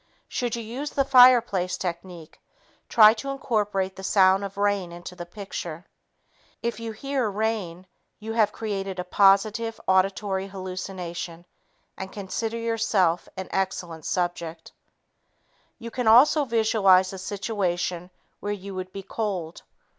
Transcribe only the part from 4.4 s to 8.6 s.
of rain into the picture. If you "hear" rain you have